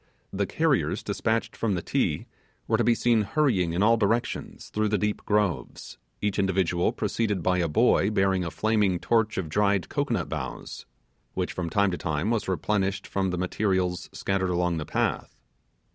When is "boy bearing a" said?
7.67-8.49